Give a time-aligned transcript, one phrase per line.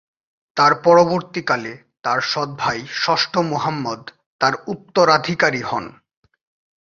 [0.57, 1.73] তার পরবর্তীকালে
[2.03, 4.01] তার সৎ ভাই ষষ্ঠ মুহাম্মদ
[4.41, 5.85] তার উত্তরাধিকারী হন।